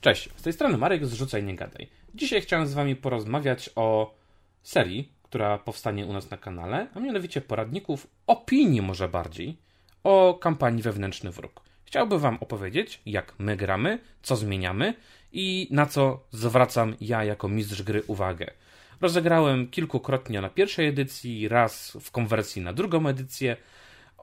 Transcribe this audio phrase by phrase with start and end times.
[0.00, 1.88] Cześć, z tej strony Marek z Rzucaj Nie Gadaj.
[2.14, 4.14] Dzisiaj chciałem z Wami porozmawiać o
[4.62, 9.56] serii, która powstanie u nas na kanale, a mianowicie poradników opinii może bardziej
[10.04, 11.60] o kampanii Wewnętrzny Wróg.
[11.84, 14.94] Chciałbym Wam opowiedzieć, jak my gramy, co zmieniamy
[15.32, 18.50] i na co zwracam ja jako mistrz gry uwagę.
[19.00, 23.56] Rozegrałem kilkukrotnie na pierwszej edycji, raz w konwersji na drugą edycję,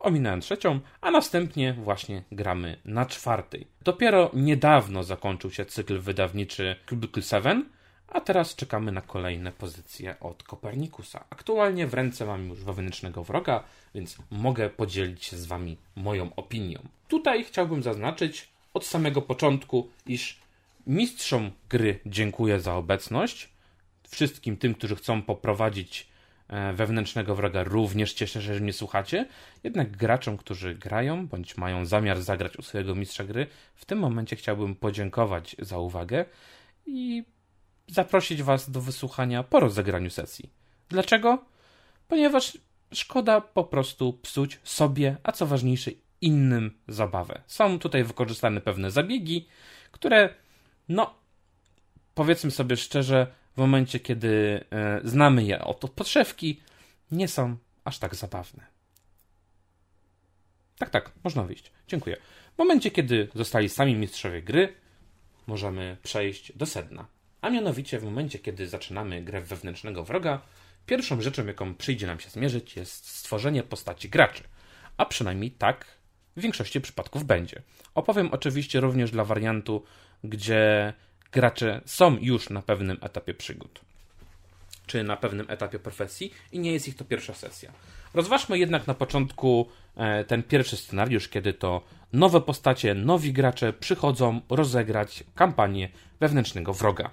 [0.05, 3.67] ominąłem trzecią, a następnie właśnie gramy na czwartej.
[3.81, 7.69] Dopiero niedawno zakończył się cykl wydawniczy Cubicle 7,
[8.07, 11.25] a teraz czekamy na kolejne pozycje od Kopernikusa.
[11.29, 13.63] Aktualnie w ręce mam już wewnętrznego wroga,
[13.95, 16.79] więc mogę podzielić się z Wami moją opinią.
[17.07, 20.39] Tutaj chciałbym zaznaczyć od samego początku, iż
[20.87, 23.49] mistrzom gry dziękuję za obecność.
[24.09, 26.07] Wszystkim tym, którzy chcą poprowadzić
[26.73, 29.27] wewnętrznego wroga, również cieszę się, że mnie słuchacie.
[29.63, 34.35] Jednak graczom, którzy grają bądź mają zamiar zagrać u swojego mistrza gry, w tym momencie
[34.35, 36.25] chciałbym podziękować za uwagę
[36.85, 37.23] i
[37.87, 40.49] zaprosić Was do wysłuchania po rozegraniu sesji.
[40.89, 41.45] Dlaczego?
[42.07, 42.57] Ponieważ
[42.93, 47.41] szkoda po prostu psuć sobie, a co ważniejsze, innym zabawę.
[47.47, 49.47] Są tutaj wykorzystane pewne zabiegi,
[49.91, 50.29] które,
[50.89, 51.15] no,
[52.13, 56.61] powiedzmy sobie szczerze, w momencie, kiedy e, znamy je od podszewki,
[57.11, 58.65] nie są aż tak zabawne.
[60.77, 61.71] Tak, tak, można wyjść.
[61.87, 62.17] Dziękuję.
[62.55, 64.73] W momencie, kiedy zostali sami mistrzowie gry,
[65.47, 67.07] możemy przejść do sedna.
[67.41, 70.41] A mianowicie w momencie, kiedy zaczynamy grę wewnętrznego wroga,
[70.85, 74.43] pierwszą rzeczą, jaką przyjdzie nam się zmierzyć, jest stworzenie postaci graczy.
[74.97, 75.85] A przynajmniej tak
[76.37, 77.61] w większości przypadków będzie.
[77.95, 79.83] Opowiem oczywiście również dla wariantu,
[80.23, 80.93] gdzie
[81.35, 83.81] gracze są już na pewnym etapie przygód,
[84.85, 87.71] czy na pewnym etapie profesji i nie jest ich to pierwsza sesja.
[88.13, 91.81] Rozważmy jednak na początku e, ten pierwszy scenariusz, kiedy to
[92.13, 95.89] nowe postacie, nowi gracze przychodzą rozegrać kampanię
[96.19, 97.09] wewnętrznego wroga.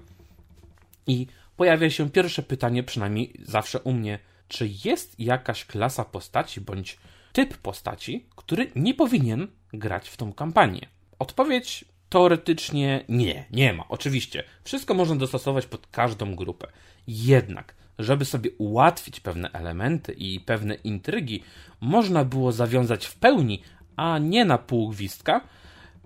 [1.06, 1.26] I
[1.56, 6.98] pojawia się pierwsze pytanie, przynajmniej zawsze u mnie, czy jest jakaś klasa postaci bądź
[7.32, 10.88] typ postaci, który nie powinien grać w tą kampanię?
[11.18, 13.84] Odpowiedź teoretycznie nie, nie ma.
[13.88, 16.66] Oczywiście, wszystko można dostosować pod każdą grupę.
[17.06, 21.42] Jednak, żeby sobie ułatwić pewne elementy i pewne intrygi,
[21.80, 23.62] można było zawiązać w pełni,
[23.96, 25.40] a nie na pół gwizdka,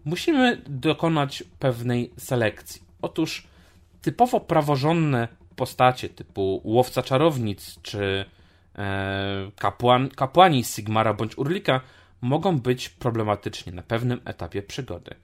[0.04, 2.82] musimy dokonać pewnej selekcji.
[3.02, 3.46] Otóż
[4.02, 8.24] typowo praworządne postacie typu łowca czarownic czy
[8.78, 11.80] e, kapłan, kapłani Sigmara bądź Urlika
[12.20, 15.14] mogą być problematyczni na pewnym etapie przygody.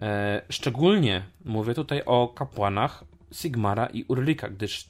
[0.00, 4.88] E, szczególnie mówię tutaj o kapłanach Sigmara i Urlika, gdyż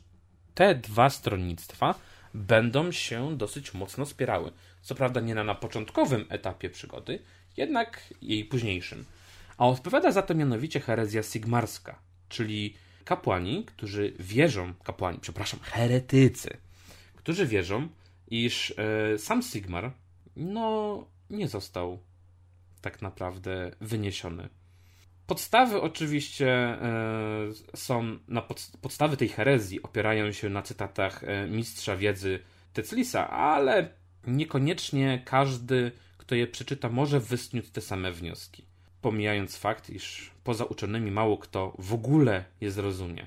[0.54, 1.94] te dwa stronnictwa
[2.34, 4.52] będą się dosyć mocno spierały.
[4.82, 7.18] Co prawda nie na, na początkowym etapie przygody,
[7.56, 9.04] jednak jej późniejszym.
[9.58, 12.74] A odpowiada za to mianowicie herezja sigmarska, czyli
[13.04, 16.56] kapłani, którzy wierzą, kapłani, przepraszam, heretycy,
[17.16, 17.88] którzy wierzą,
[18.28, 19.92] iż e, sam Sigmar,
[20.36, 21.98] no, nie został
[22.80, 24.48] tak naprawdę wyniesiony.
[25.26, 26.78] Podstawy oczywiście e,
[27.74, 32.38] są, na pod, podstawy tej herezji opierają się na cytatach e, mistrza wiedzy
[32.72, 33.88] Teclisa, ale
[34.26, 38.66] niekoniecznie każdy, kto je przeczyta, może wysnuć te same wnioski
[39.06, 43.26] pomijając fakt, iż poza uczonymi mało kto w ogóle je zrozumie.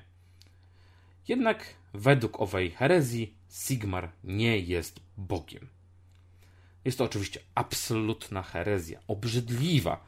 [1.28, 5.68] Jednak według owej herezji Sigmar nie jest Bogiem.
[6.84, 10.04] Jest to oczywiście absolutna herezja, obrzydliwa.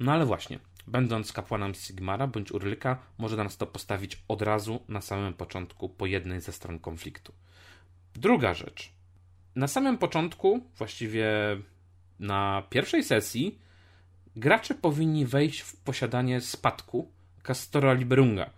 [0.00, 5.00] No ale właśnie, będąc kapłanem Sigmara bądź Urlyka, może nas to postawić od razu na
[5.00, 7.32] samym początku po jednej ze stron konfliktu.
[8.14, 8.92] Druga rzecz.
[9.56, 11.28] Na samym początku, właściwie
[12.20, 13.58] na pierwszej sesji,
[14.36, 17.10] gracze powinni wejść w posiadanie spadku
[17.42, 18.50] Castora Liberunga,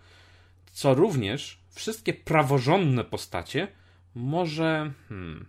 [0.73, 3.69] co również wszystkie praworządne postacie
[4.15, 5.47] może hmm,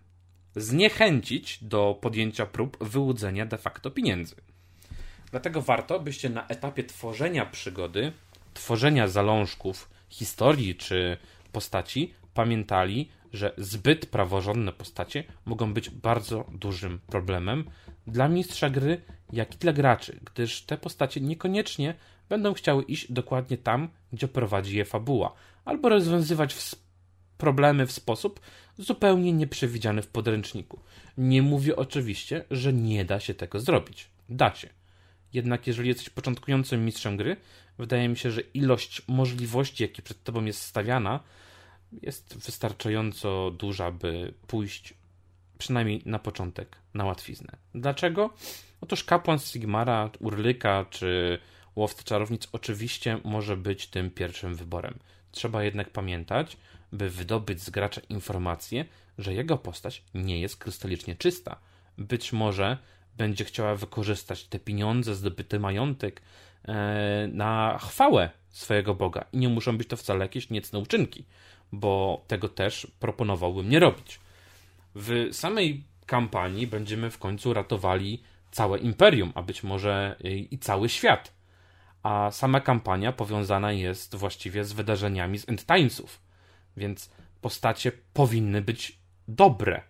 [0.55, 4.35] zniechęcić do podjęcia prób wyłudzenia de facto pieniędzy.
[5.31, 8.11] Dlatego warto, byście na etapie tworzenia przygody,
[8.53, 11.17] tworzenia zalążków historii czy
[11.51, 17.69] postaci pamiętali, że zbyt praworządne postacie mogą być bardzo dużym problemem
[18.07, 19.01] dla mistrza gry,
[19.33, 21.95] jak i dla graczy, gdyż te postacie niekoniecznie
[22.29, 25.33] będą chciały iść dokładnie tam, gdzie prowadzi je fabuła,
[25.65, 26.55] albo rozwiązywać
[27.37, 28.39] problemy w sposób
[28.77, 30.79] zupełnie nieprzewidziany w podręczniku.
[31.17, 34.09] Nie mówię oczywiście, że nie da się tego zrobić.
[34.29, 34.78] Da się.
[35.33, 37.37] Jednak jeżeli jesteś początkującym mistrzem gry,
[37.77, 41.19] wydaje mi się, że ilość możliwości, jakie przed tobą jest stawiana,
[42.01, 44.93] jest wystarczająco duża, by pójść
[45.57, 47.57] przynajmniej na początek na łatwiznę.
[47.75, 48.33] Dlaczego?
[48.81, 51.39] Otóż kapłan Sigmara, Urlyka czy
[51.75, 54.99] Łowca Czarownic oczywiście może być tym pierwszym wyborem.
[55.31, 56.57] Trzeba jednak pamiętać,
[56.91, 58.85] by wydobyć z gracza informację,
[59.17, 61.59] że jego postać nie jest krystalicznie czysta.
[61.97, 62.77] Być może
[63.19, 66.21] będzie chciała wykorzystać te pieniądze, zdobyty majątek
[66.67, 69.25] e, na chwałę swojego Boga.
[69.33, 71.25] I nie muszą być to wcale jakieś niecne uczynki,
[71.71, 74.19] bo tego też proponowałbym nie robić.
[74.95, 80.15] W samej kampanii będziemy w końcu ratowali całe imperium, a być może
[80.51, 81.33] i cały świat.
[82.03, 86.21] A sama kampania powiązana jest właściwie z wydarzeniami z End Timesów,
[86.77, 87.09] więc
[87.41, 89.81] postacie powinny być dobre,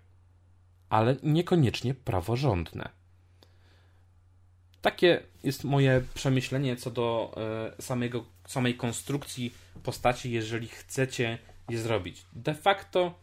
[0.90, 2.99] ale niekoniecznie praworządne.
[4.82, 7.36] Takie jest moje przemyślenie co do
[7.78, 9.54] e, samego, samej konstrukcji
[9.84, 11.38] postaci, jeżeli chcecie
[11.70, 12.26] je zrobić.
[12.34, 13.20] De facto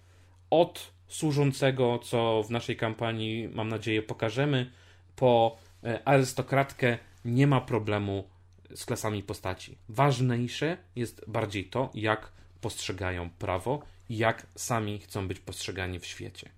[0.50, 4.70] od służącego, co w naszej kampanii, mam nadzieję, pokażemy,
[5.16, 8.28] po e, arystokratkę nie ma problemu
[8.74, 9.78] z klasami postaci.
[9.88, 16.50] Ważniejsze jest bardziej to, jak postrzegają prawo, jak sami chcą być postrzegani w świecie.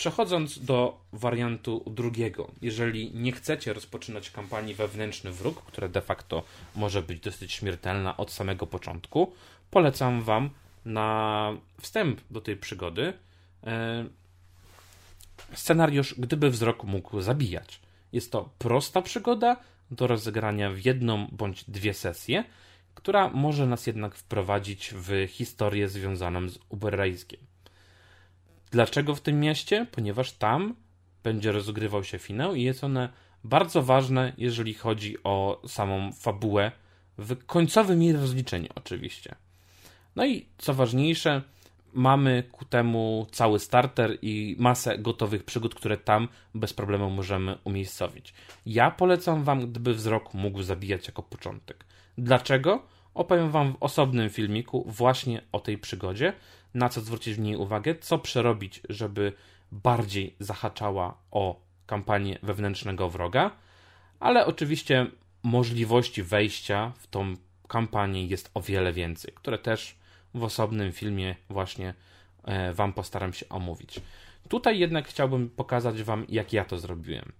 [0.00, 6.42] Przechodząc do wariantu drugiego, jeżeli nie chcecie rozpoczynać kampanii wewnętrzny wróg, która de facto
[6.76, 9.32] może być dosyć śmiertelna od samego początku,
[9.70, 10.50] polecam Wam
[10.84, 13.12] na wstęp do tej przygody
[13.64, 14.04] e,
[15.54, 17.80] scenariusz Gdyby wzrok mógł zabijać.
[18.12, 19.56] Jest to prosta przygoda
[19.90, 22.44] do rozegrania w jedną bądź dwie sesje,
[22.94, 27.49] która może nas jednak wprowadzić w historię związaną z Uberrejskiem.
[28.70, 29.86] Dlaczego w tym mieście?
[29.92, 30.74] Ponieważ tam
[31.22, 33.08] będzie rozgrywał się finał i jest one
[33.44, 36.72] bardzo ważne, jeżeli chodzi o samą fabułę,
[37.18, 39.34] w końcowym jej rozliczeniu oczywiście.
[40.16, 41.42] No i co ważniejsze,
[41.92, 48.34] mamy ku temu cały starter i masę gotowych przygód, które tam bez problemu możemy umiejscowić.
[48.66, 51.84] Ja polecam Wam, gdyby wzrok mógł zabijać jako początek.
[52.18, 52.82] Dlaczego?
[53.14, 56.32] Opowiem Wam w osobnym filmiku właśnie o tej przygodzie,
[56.74, 59.32] na co zwrócić w niej uwagę, co przerobić, żeby
[59.72, 63.50] bardziej zahaczała o kampanię wewnętrznego wroga,
[64.20, 65.06] ale oczywiście
[65.42, 67.36] możliwości wejścia w tą
[67.68, 69.96] kampanię jest o wiele więcej, które też
[70.34, 71.94] w osobnym filmie właśnie
[72.44, 74.00] e, Wam postaram się omówić.
[74.48, 77.32] Tutaj jednak chciałbym pokazać Wam, jak ja to zrobiłem.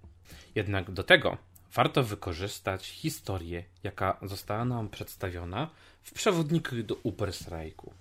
[0.54, 1.36] Jednak do tego
[1.74, 5.70] warto wykorzystać historię, jaka została nam przedstawiona
[6.02, 7.92] w przewodniku do Uberstrajku.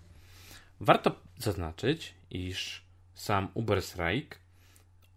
[0.79, 2.81] Warto zaznaczyć, iż
[3.15, 4.39] sam Uberstrajk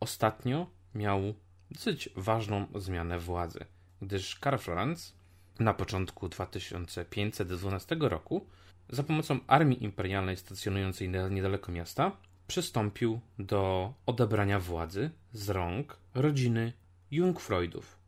[0.00, 1.34] ostatnio miał
[1.70, 3.64] dosyć ważną zmianę władzy,
[4.02, 5.14] gdyż Karl Franz
[5.58, 8.46] na początku 2512 roku
[8.88, 12.12] za pomocą armii imperialnej stacjonującej niedaleko miasta
[12.46, 16.72] przystąpił do odebrania władzy z rąk rodziny
[17.10, 18.01] Jungfreudów.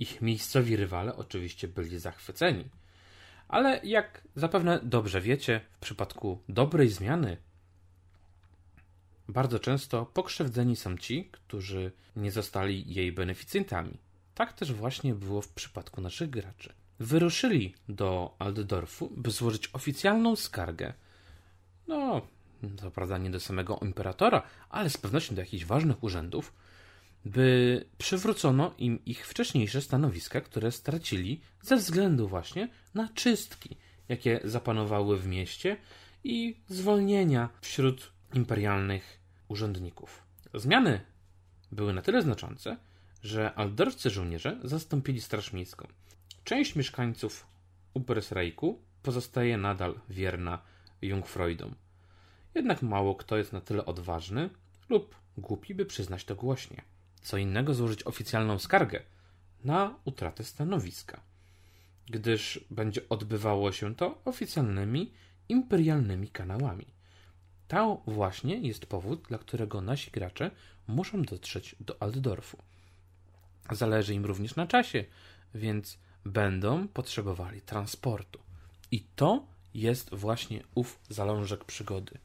[0.00, 2.64] Ich miejscowi rywale oczywiście byli zachwyceni.
[3.48, 7.36] Ale jak zapewne dobrze wiecie, w przypadku dobrej zmiany
[9.28, 13.98] bardzo często pokrzywdzeni są ci, którzy nie zostali jej beneficjentami.
[14.34, 20.92] Tak też właśnie było w przypadku naszych graczy wyruszyli do Altdorfu, by złożyć oficjalną skargę.
[21.88, 22.26] No,
[22.76, 26.52] to prawda nie do samego imperatora, ale z pewnością do jakichś ważnych urzędów,
[27.24, 33.76] by przywrócono im ich wcześniejsze stanowiska, które stracili ze względu właśnie na czystki,
[34.08, 35.76] jakie zapanowały w mieście
[36.24, 40.22] i zwolnienia wśród imperialnych urzędników.
[40.54, 41.00] Zmiany
[41.72, 42.76] były na tyle znaczące,
[43.22, 45.86] że aldorscy żołnierze zastąpili Straż Miejską.
[46.44, 47.46] Część mieszkańców
[47.94, 50.62] Ubersreiku pozostaje nadal wierna
[51.02, 51.74] Jungfreudom.
[52.54, 54.50] Jednak mało kto jest na tyle odważny
[54.88, 56.82] lub głupi, by przyznać to głośnie.
[57.22, 59.02] Co innego złożyć oficjalną skargę
[59.64, 61.20] na utratę stanowiska,
[62.06, 65.12] gdyż będzie odbywało się to oficjalnymi,
[65.48, 66.86] imperialnymi kanałami.
[67.68, 70.50] To właśnie jest powód, dla którego nasi gracze
[70.86, 72.58] muszą dotrzeć do Altdorfu.
[73.70, 75.04] Zależy im również na czasie,
[75.54, 78.40] więc będą potrzebowali transportu.
[78.90, 82.18] I to jest właśnie ów zalążek przygody.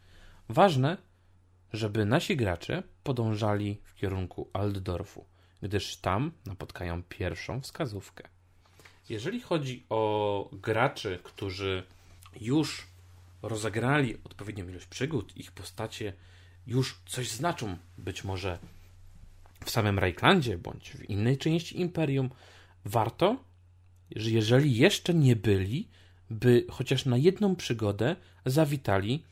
[0.50, 0.98] Ważne,
[1.76, 5.26] żeby nasi gracze podążali w kierunku Altdorfu,
[5.62, 8.24] gdyż tam napotkają pierwszą wskazówkę.
[9.10, 11.84] Jeżeli chodzi o graczy, którzy
[12.42, 12.88] już
[13.42, 16.14] rozegrali odpowiednią ilość przygód, ich postacie
[16.68, 18.60] już coś znaczą, być może
[19.66, 22.30] w samym Rajklandzie bądź w innej części Imperium,
[22.86, 23.38] warto
[24.16, 25.88] że jeżeli jeszcze nie byli,
[26.30, 28.16] by chociaż na jedną przygodę
[28.46, 29.24] zawitali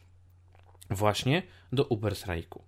[0.89, 2.63] właśnie do Ubersreiku.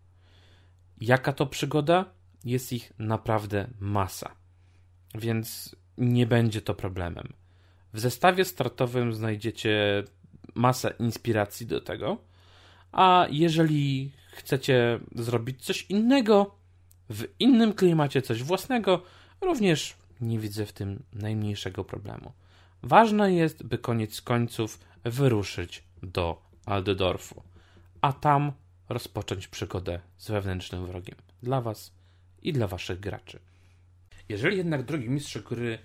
[1.02, 2.06] Jaka to przygoda?
[2.44, 4.36] Jest ich naprawdę masa.
[5.16, 7.34] Więc nie będzie to problemem.
[7.94, 10.04] W zestawie startowym znajdziecie
[10.56, 12.18] masę inspiracji do tego,
[12.92, 16.56] a jeżeli chcecie zrobić coś innego,
[17.10, 19.04] w innym klimacie coś własnego,
[19.42, 22.32] również nie widzę w tym najmniejszego problemu.
[22.84, 27.44] Ważne jest, by koniec końców wyruszyć do Aldedorfu,
[28.06, 28.52] a tam
[28.90, 31.94] rozpocząć przygodę z wewnętrznym wrogiem dla Was
[32.42, 33.40] i dla Waszych graczy.
[34.30, 35.80] Jeżeli jednak, drogi mistrz gry,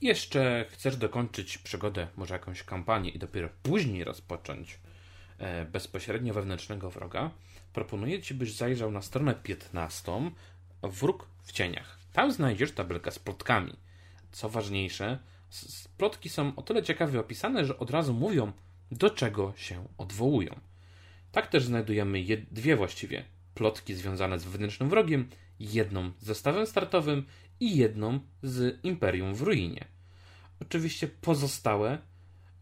[0.00, 4.80] jeszcze chcesz dokończyć przygodę, może jakąś kampanię i dopiero później rozpocząć
[5.38, 7.30] e, bezpośrednio wewnętrznego wroga,
[7.72, 10.12] proponuję Ci, byś zajrzał na stronę 15
[10.82, 11.98] Wróg w cieniach.
[12.12, 13.76] Tam znajdziesz tabelkę z plotkami.
[14.32, 15.18] Co ważniejsze,
[15.98, 18.52] plotki są o tyle ciekawie opisane, że od razu mówią,
[18.90, 20.73] do czego się odwołują.
[21.34, 23.24] Tak też znajdujemy dwie właściwie
[23.54, 25.28] plotki związane z wewnętrznym wrogiem,
[25.60, 27.26] jedną z zestawem startowym
[27.60, 29.84] i jedną z Imperium w ruinie.
[30.60, 31.98] Oczywiście pozostałe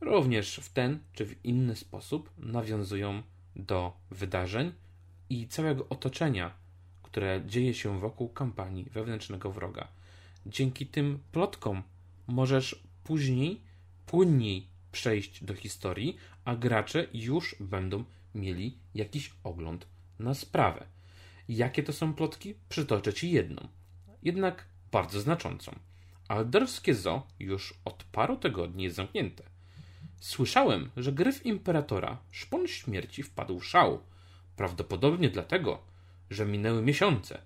[0.00, 3.22] również w ten czy w inny sposób nawiązują
[3.56, 4.72] do wydarzeń
[5.30, 6.52] i całego otoczenia,
[7.02, 9.88] które dzieje się wokół kampanii wewnętrznego wroga.
[10.46, 11.82] Dzięki tym plotkom
[12.26, 13.60] możesz później
[14.06, 19.86] płynniej przejść do historii, a gracze już będą mieli jakiś ogląd
[20.18, 20.86] na sprawę.
[21.48, 22.54] Jakie to są plotki?
[22.68, 23.68] Przytoczę ci jedną,
[24.22, 25.78] jednak bardzo znaczącą.
[26.28, 29.44] Alderskie zoo już od paru tygodni jest zamknięte.
[30.20, 34.00] Słyszałem, że gryf imperatora szpon śmierci wpadł w szał.
[34.56, 35.82] Prawdopodobnie dlatego,
[36.30, 37.42] że minęły miesiące,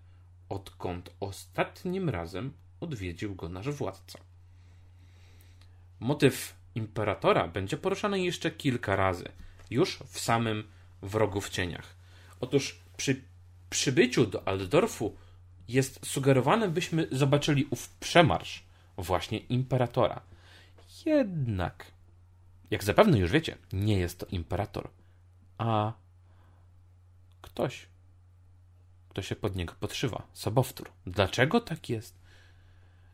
[0.48, 4.18] odkąd ostatnim razem odwiedził go nasz władca.
[6.00, 9.28] Motyw imperatora będzie poruszany jeszcze kilka razy,
[9.70, 10.64] już w samym
[11.02, 11.96] wrogu w cieniach.
[12.40, 13.22] Otóż przy
[13.70, 15.16] przybyciu do Altdorfu
[15.68, 18.64] jest sugerowane, byśmy zobaczyli ów przemarsz
[18.96, 20.20] właśnie imperatora.
[21.06, 21.92] Jednak,
[22.70, 24.90] jak zapewne już wiecie, nie jest to imperator,
[25.58, 25.92] a
[27.42, 27.86] ktoś,
[29.08, 30.90] kto się pod niego podszywa, sobowtór.
[31.06, 32.26] Dlaczego tak jest?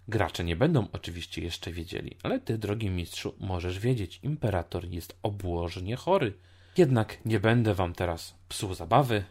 [0.08, 4.20] Gracze nie będą oczywiście jeszcze wiedzieli, ale ty, drogi mistrzu, możesz wiedzieć.
[4.22, 6.34] Imperator jest obłożnie chory.
[6.76, 9.24] Jednak nie będę wam teraz psuł zabawy.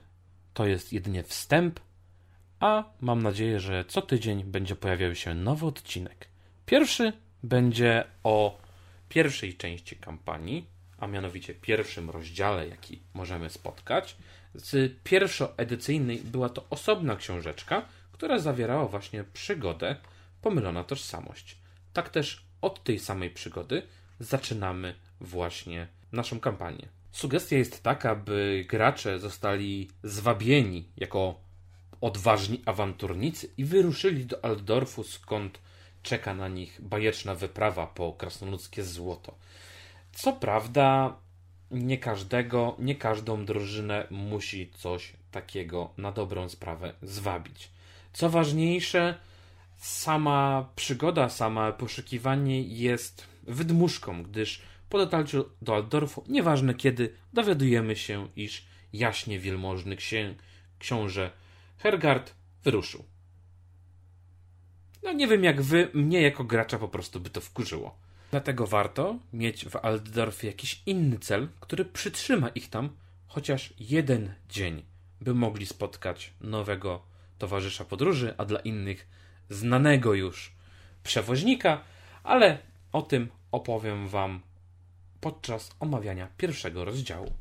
[0.53, 1.79] To jest jedynie wstęp,
[2.60, 6.27] a mam nadzieję, że co tydzień będzie pojawiał się nowy odcinek.
[6.65, 8.57] Pierwszy będzie o
[9.10, 10.65] pierwszej części kampanii,
[10.98, 14.17] a mianowicie pierwszym rozdziale, jaki możemy spotkać.
[14.55, 19.95] Z pierwszoedycyjnej była to osobna książeczka, która zawierała właśnie przygodę
[20.41, 21.57] Pomylona tożsamość.
[21.93, 23.83] Tak też od tej samej przygody
[24.19, 27.00] zaczynamy właśnie naszą kampanię.
[27.12, 31.41] Sugestia jest taka, by gracze zostali zwabieni jako
[32.01, 35.60] odważni awanturnicy i wyruszyli do Aldorfu, skąd
[36.03, 39.36] czeka na nich bajeczna wyprawa po krasnoludzkie złoto.
[40.13, 41.15] Co prawda,
[41.72, 47.70] nie każdego, nie każdą drużynę musi coś takiego na dobrą sprawę zwabić.
[48.13, 49.15] Co ważniejsze,
[49.77, 58.27] sama przygoda, sama poszukiwanie jest wydmuszką, gdyż po dotarciu do Aldorfu, nieważne kiedy, dowiadujemy się,
[58.36, 60.36] iż jaśnie wielmożny księ
[60.79, 61.31] książę
[61.77, 62.33] Hergard
[62.63, 63.03] wyruszył.
[65.03, 67.98] No nie wiem jak wy, mnie jako gracza po prostu by to wkurzyło.
[68.31, 72.89] Dlatego warto mieć w Altdorfie jakiś inny cel, który przytrzyma ich tam
[73.27, 74.83] chociaż jeden dzień,
[75.21, 77.01] by mogli spotkać nowego
[77.38, 79.07] towarzysza podróży, a dla innych
[79.50, 80.51] znanego już
[81.03, 81.81] przewoźnika,
[82.24, 82.57] ale
[82.91, 84.41] o tym opowiem Wam
[85.22, 87.32] podczas omawiania pierwszego rozdziału.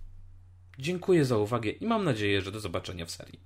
[0.78, 3.40] Dziękuję za uwagę i mam nadzieję, że do zobaczenia w serii.